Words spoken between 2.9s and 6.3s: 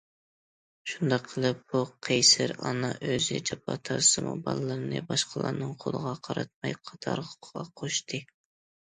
ئۆزى جاپا تارتسىمۇ بالىلىرىنى باشقىلارنىڭ قولىغا